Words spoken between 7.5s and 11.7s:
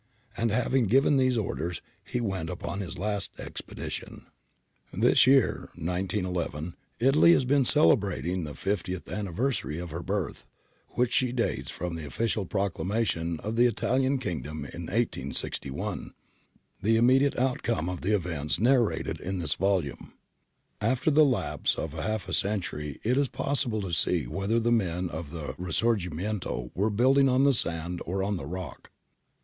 celebrating the fiftieth anniversary of her birth, which she dates